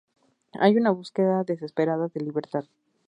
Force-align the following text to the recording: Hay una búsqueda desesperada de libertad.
Hay 0.53 0.77
una 0.77 0.89
búsqueda 0.89 1.43
desesperada 1.43 2.07
de 2.11 2.21
libertad. 2.21 2.65